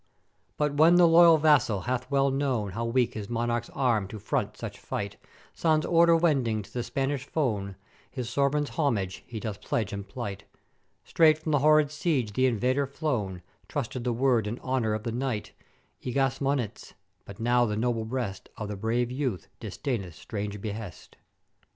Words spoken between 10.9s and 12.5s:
Straight from the horrid siege th'